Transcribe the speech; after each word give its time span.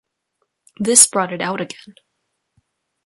This 0.79 1.05
brought 1.05 1.31
it 1.31 1.41
out 1.41 1.61
again. 1.61 1.93